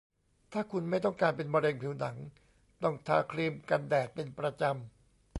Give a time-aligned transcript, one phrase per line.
[0.53, 2.15] ถ้าคุณไม่ต้องการเป็นมะเร็งผิวหนัง
[2.83, 4.73] ต้องทาครีมกันแดดเป็นประจำ